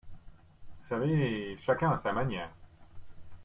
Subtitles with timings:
[0.79, 1.55] Vous savez…
[1.59, 2.49] chacun a sa manière.